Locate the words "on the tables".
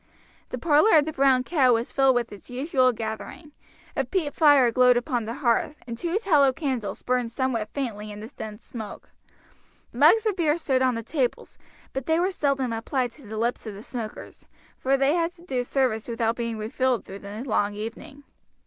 10.81-11.55